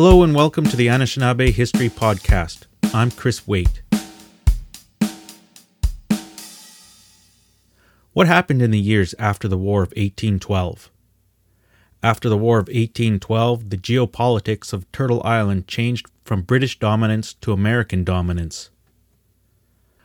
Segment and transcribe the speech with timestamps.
[0.00, 2.66] Hello and welcome to the Anishinaabe History Podcast.
[2.94, 3.82] I'm Chris Waite.
[8.12, 10.92] What happened in the years after the War of 1812?
[12.00, 17.52] After the War of 1812, the geopolitics of Turtle Island changed from British dominance to
[17.52, 18.70] American dominance.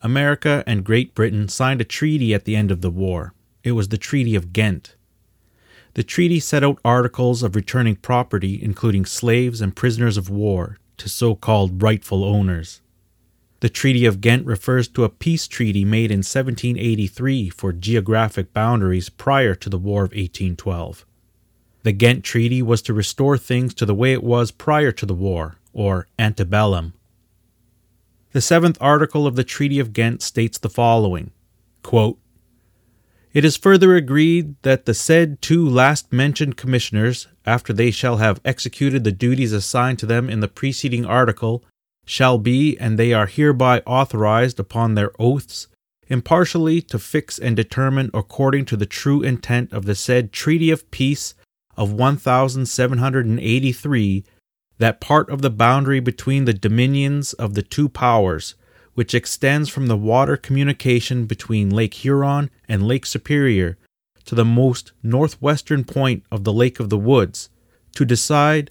[0.00, 3.34] America and Great Britain signed a treaty at the end of the war.
[3.62, 4.96] It was the Treaty of Ghent.
[5.94, 11.08] The treaty set out articles of returning property, including slaves and prisoners of war, to
[11.08, 12.80] so called rightful owners.
[13.60, 19.08] The Treaty of Ghent refers to a peace treaty made in 1783 for geographic boundaries
[19.08, 21.06] prior to the War of 1812.
[21.84, 25.14] The Ghent Treaty was to restore things to the way it was prior to the
[25.14, 26.92] war, or antebellum.
[28.32, 31.30] The seventh article of the Treaty of Ghent states the following
[31.82, 32.18] quote,
[33.34, 38.40] it is further agreed that the said two last mentioned commissioners, after they shall have
[38.44, 41.64] executed the duties assigned to them in the preceding article,
[42.06, 45.66] shall be, and they are hereby authorized upon their oaths,
[46.06, 50.88] impartially to fix and determine according to the true intent of the said treaty of
[50.92, 51.34] peace
[51.76, 54.24] of 1783
[54.78, 58.54] that part of the boundary between the dominions of the two powers
[58.94, 63.76] which extends from the water communication between Lake Huron and Lake Superior
[64.24, 67.50] to the most northwestern point of the Lake of the Woods,
[67.94, 68.70] to decide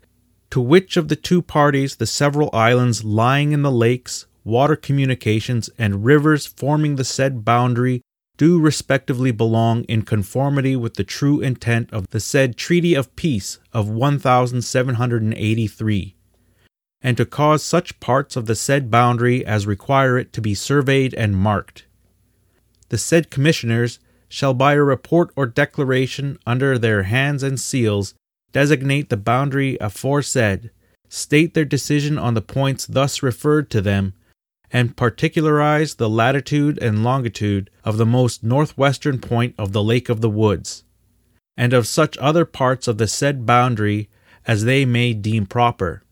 [0.50, 5.70] to which of the two parties the several islands lying in the lakes, water communications,
[5.78, 8.02] and rivers forming the said boundary
[8.38, 13.60] do respectively belong in conformity with the true intent of the said Treaty of Peace
[13.72, 16.16] of 1783
[17.04, 21.14] and to cause such parts of the said boundary as require it to be surveyed
[21.16, 21.86] and marked.
[22.88, 28.16] The said commissioners shall by a report or declaration under their hands and seals
[28.54, 30.72] designate the boundary aforesaid,
[31.10, 34.14] state their decision on the points thus referred to them,
[34.72, 40.22] and particularize the latitude and longitude of the most northwestern point of the Lake of
[40.22, 40.84] the Woods,
[41.58, 44.10] and of such other parts of the said boundary
[44.48, 46.04] as they may deem proper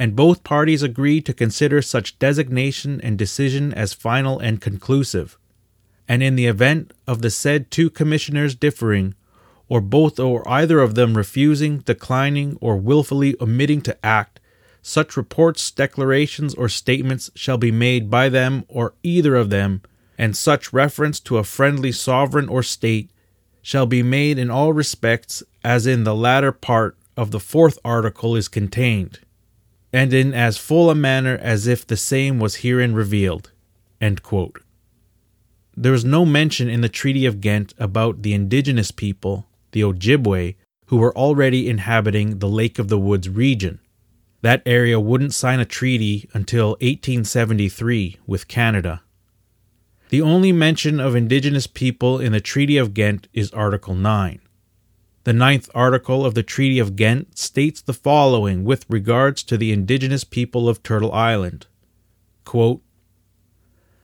[0.00, 5.36] and both parties agree to consider such designation and decision as final and conclusive.
[6.08, 9.14] And in the event of the said two commissioners differing,
[9.68, 14.40] or both or either of them refusing, declining, or wilfully omitting to act,
[14.80, 19.82] such reports, declarations, or statements shall be made by them or either of them,
[20.16, 23.10] and such reference to a friendly sovereign or state
[23.60, 28.34] shall be made in all respects as in the latter part of the fourth article
[28.34, 29.18] is contained
[29.92, 33.50] and in as full a manner as if the same was herein revealed.
[35.76, 40.56] There is no mention in the Treaty of Ghent about the indigenous people, the Ojibwe,
[40.86, 43.80] who were already inhabiting the Lake of the Woods region.
[44.42, 49.02] That area wouldn't sign a treaty until 1873 with Canada.
[50.08, 54.40] The only mention of indigenous people in the Treaty of Ghent is Article 9.
[55.24, 59.70] The ninth article of the Treaty of Ghent states the following with regards to the
[59.70, 61.66] indigenous people of Turtle Island.
[62.46, 62.80] Quote,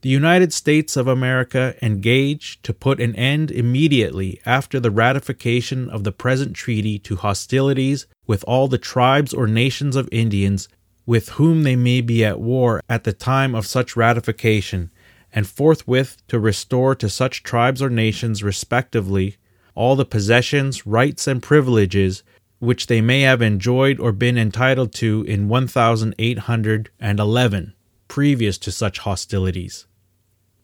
[0.01, 6.03] The United States of America engage to put an end immediately after the ratification of
[6.03, 10.69] the present treaty to hostilities with all the tribes or nations of Indians
[11.07, 14.91] with whom they may be at war at the time of such ratification,
[15.33, 19.37] and forthwith to restore to such tribes or nations respectively
[19.77, 22.23] all the possessions, rights, and privileges
[22.59, 27.73] which they may have enjoyed or been entitled to in 1811,
[28.07, 29.85] previous to such hostilities.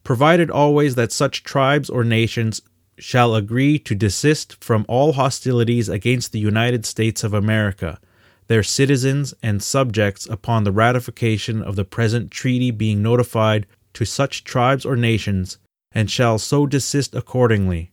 [0.04, 2.64] Provided always that such tribes or nations
[2.98, 8.00] shall agree to desist from all hostilities against the United States of America,
[8.48, 14.44] their citizens and subjects upon the ratification of the present treaty being notified to such
[14.44, 15.60] tribes or nations,
[15.92, 17.92] and shall so desist accordingly,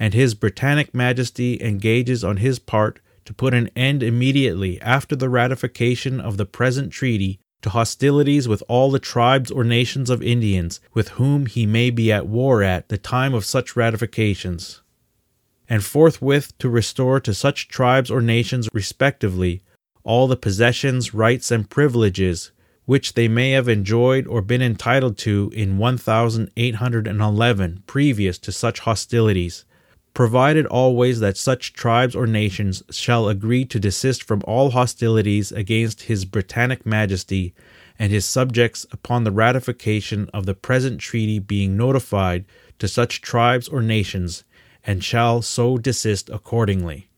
[0.00, 5.28] and His Britannic Majesty engages on his part to put an end immediately after the
[5.28, 10.80] ratification of the present treaty to hostilities with all the tribes or nations of Indians
[10.94, 14.80] with whom he may be at war at the time of such ratifications,
[15.68, 19.62] and forthwith to restore to such tribes or nations respectively
[20.02, 22.52] all the possessions, rights, and privileges
[22.86, 29.66] which they may have enjoyed or been entitled to in 1811 previous to such hostilities
[30.14, 36.02] provided always that such tribes or nations shall agree to desist from all hostilities against
[36.02, 37.54] His Britannic Majesty
[38.00, 42.46] and his subjects upon the ratification of the present treaty being notified
[42.78, 44.42] to such tribes or nations,
[44.82, 47.10] and shall so desist accordingly.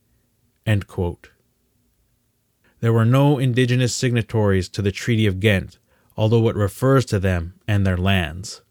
[2.81, 5.79] There were no indigenous signatories to the Treaty of Ghent,
[6.17, 8.63] although it refers to them and their lands.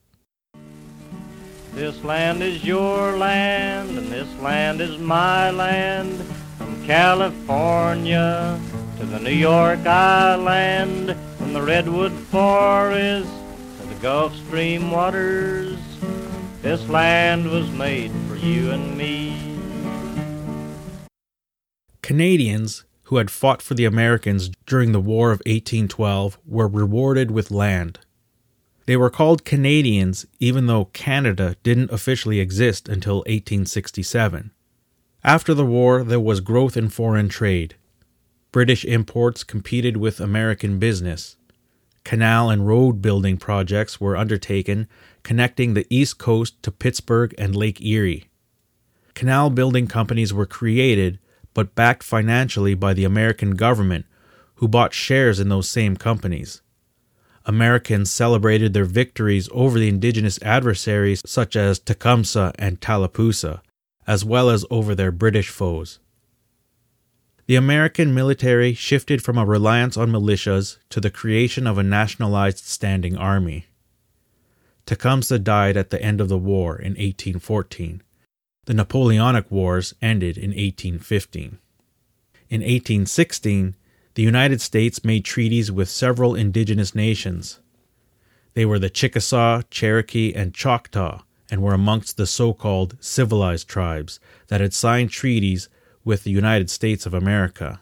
[1.74, 6.22] This land is your land, and this land is my land,
[6.58, 8.60] from California
[9.00, 13.30] to the New York Island, from the Redwood Forest
[13.80, 15.80] to the Gulf Stream waters.
[16.62, 19.58] This land was made for you and me.
[22.02, 27.50] Canadians who had fought for the Americans during the War of 1812 were rewarded with
[27.50, 28.00] land.
[28.92, 34.52] They were called Canadians even though Canada didn't officially exist until 1867.
[35.24, 37.76] After the war, there was growth in foreign trade.
[38.52, 41.38] British imports competed with American business.
[42.04, 44.90] Canal and road building projects were undertaken,
[45.24, 48.26] connecting the East Coast to Pittsburgh and Lake Erie.
[49.14, 51.18] Canal building companies were created,
[51.54, 54.06] but backed financially by the American government,
[54.56, 56.62] who bought shares in those same companies.
[57.46, 63.62] Americans celebrated their victories over the indigenous adversaries such as Tecumseh and Tallapoosa,
[64.06, 66.00] as well as over their British foes.
[67.48, 72.60] The American military shifted from a reliance on militias to the creation of a nationalized
[72.60, 73.66] standing army.
[74.86, 78.02] Tecumseh died at the end of the war in 1814.
[78.66, 81.58] The Napoleonic Wars ended in 1815.
[82.50, 83.76] In 1816,
[84.16, 87.60] the United States made treaties with several indigenous nations.
[88.54, 94.20] They were the Chickasaw, Cherokee, and Choctaw, and were amongst the so called civilized tribes
[94.48, 95.70] that had signed treaties
[96.04, 97.82] with the United States of America.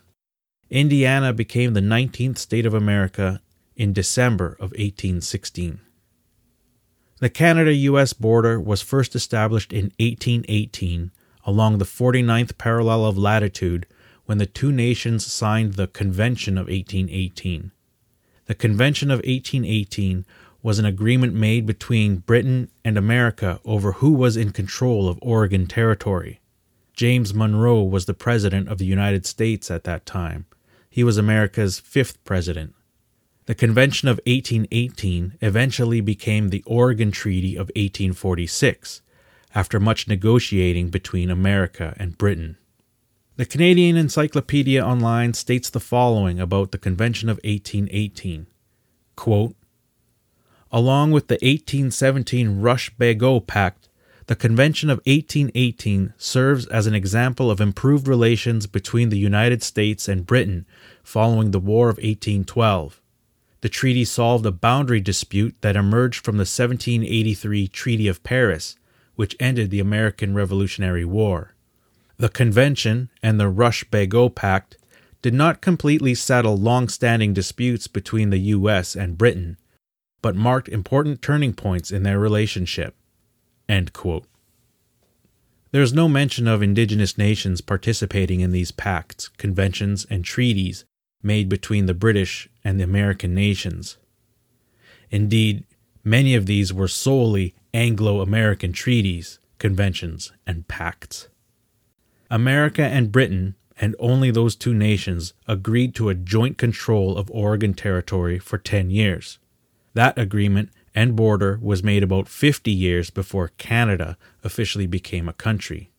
[0.69, 3.41] Indiana became the 19th state of America
[3.75, 5.79] in December of 1816.
[7.19, 11.11] The Canada US border was first established in 1818
[11.45, 13.87] along the 49th parallel of latitude
[14.29, 17.71] when the two nations signed the Convention of 1818.
[18.45, 20.23] The Convention of 1818
[20.61, 25.65] was an agreement made between Britain and America over who was in control of Oregon
[25.65, 26.41] Territory.
[26.93, 30.45] James Monroe was the President of the United States at that time.
[30.91, 32.75] He was America's fifth president.
[33.47, 39.01] The Convention of 1818 eventually became the Oregon Treaty of 1846,
[39.55, 42.57] after much negotiating between America and Britain.
[43.39, 48.47] The Canadian Encyclopedia Online states the following about the Convention of 1818
[49.15, 49.55] Quote,
[50.73, 53.87] Along with the 1817 Rush-Bagot Pact,
[54.25, 60.09] the Convention of 1818 serves as an example of improved relations between the United States
[60.09, 60.65] and Britain
[61.01, 62.99] following the War of 1812.
[63.61, 68.75] The treaty solved a boundary dispute that emerged from the 1783 Treaty of Paris,
[69.15, 71.55] which ended the American Revolutionary War.
[72.19, 74.77] The convention and the Rush-Bagot Pact
[75.21, 79.57] did not completely settle long-standing disputes between the US and Britain,
[80.21, 82.93] but marked important turning points in their relationship.
[85.71, 90.83] There is no mention of indigenous nations participating in these pacts, conventions, and treaties
[91.23, 93.97] made between the British and the American nations.
[95.09, 95.63] Indeed,
[96.03, 101.29] many of these were solely Anglo American treaties, conventions, and pacts.
[102.31, 107.73] America and Britain, and only those two nations, agreed to a joint control of Oregon
[107.73, 109.39] Territory for 10 years.
[109.95, 115.91] That agreement and border was made about 50 years before Canada officially became a country.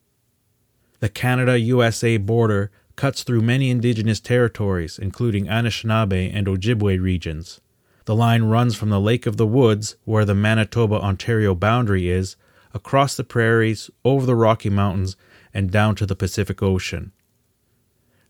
[1.01, 7.61] The Canada USA border cuts through many indigenous territories, including Anishinaabe and Ojibwe regions.
[8.05, 12.37] The line runs from the Lake of the Woods, where the Manitoba Ontario boundary is,
[12.75, 15.17] across the prairies, over the Rocky Mountains,
[15.53, 17.13] and down to the Pacific Ocean.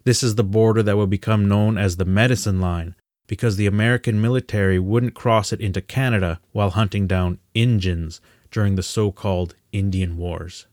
[0.05, 2.95] This is the border that would become known as the Medicine Line
[3.27, 8.83] because the American military wouldn't cross it into Canada while hunting down Injuns during the
[8.83, 10.67] so called Indian Wars.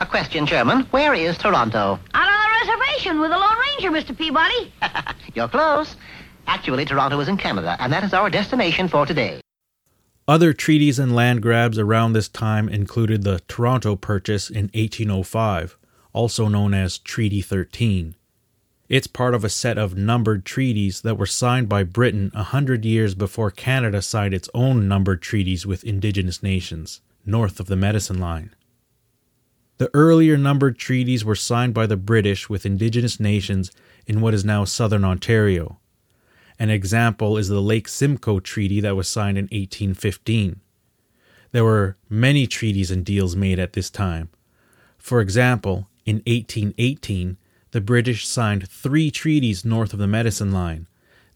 [0.00, 0.84] A question, Sherman.
[0.90, 1.98] Where is Toronto?
[2.14, 4.16] Out on the reservation with the Lone Ranger, Mr.
[4.16, 4.72] Peabody.
[5.34, 5.94] You're close.
[6.46, 9.40] Actually, Toronto is in Canada, and that is our destination for today.
[10.28, 15.76] Other treaties and land grabs around this time included the Toronto Purchase in 1805,
[16.12, 18.14] also known as Treaty 13.
[18.88, 22.84] It's part of a set of numbered treaties that were signed by Britain a hundred
[22.84, 28.20] years before Canada signed its own numbered treaties with Indigenous nations, north of the Medicine
[28.20, 28.54] Line.
[29.78, 33.72] The earlier numbered treaties were signed by the British with Indigenous nations
[34.06, 35.80] in what is now southern Ontario,
[36.62, 40.60] an example is the Lake Simcoe Treaty that was signed in 1815.
[41.50, 44.30] There were many treaties and deals made at this time.
[44.96, 47.36] For example, in 1818,
[47.72, 50.86] the British signed three treaties north of the Medicine Line.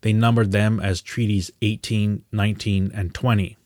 [0.02, 3.56] They numbered them as Treaties 18, 19, and 20.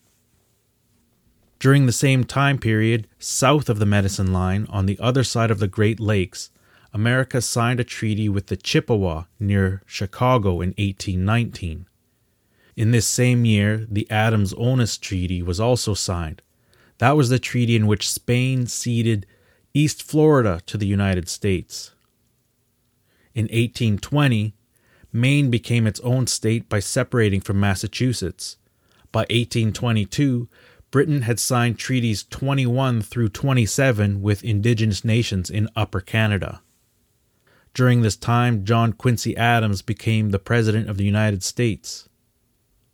[1.58, 5.58] During the same time period, south of the Medicine Line, on the other side of
[5.58, 6.48] the Great Lakes,
[6.92, 11.86] America signed a treaty with the Chippewa near Chicago in 1819.
[12.76, 16.42] In this same year, the Adams Onis Treaty was also signed.
[16.98, 19.26] That was the treaty in which Spain ceded
[19.72, 21.92] East Florida to the United States.
[23.34, 24.54] In 1820,
[25.12, 28.56] Maine became its own state by separating from Massachusetts.
[29.12, 30.48] By 1822,
[30.90, 36.62] Britain had signed treaties 21 through 27 with indigenous nations in Upper Canada.
[37.74, 42.08] During this time, John Quincy Adams became the President of the United States.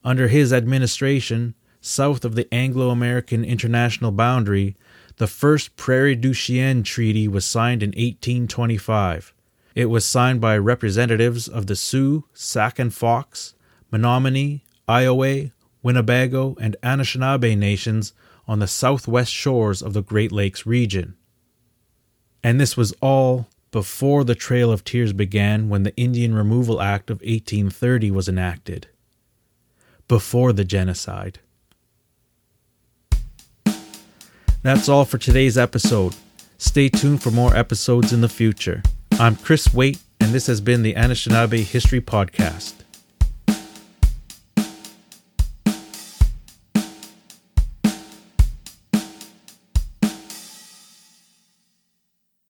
[0.05, 4.77] Under his administration, south of the Anglo American international boundary,
[5.17, 9.35] the first Prairie du Chien Treaty was signed in 1825.
[9.75, 13.55] It was signed by representatives of the Sioux, Sac and Fox,
[13.91, 15.51] Menominee, Iowa,
[15.83, 18.13] Winnebago, and Anishinaabe nations
[18.47, 21.17] on the southwest shores of the Great Lakes region.
[22.43, 27.11] And this was all before the Trail of Tears began when the Indian Removal Act
[27.11, 28.89] of 1830 was enacted.
[30.09, 31.41] Before the genocide.
[34.63, 36.17] That's all for today's episode.
[36.57, 38.83] Stay tuned for more episodes in the future.
[39.21, 42.86] I'm Chris Waite, and this has been the Anishinaabe History Podcast.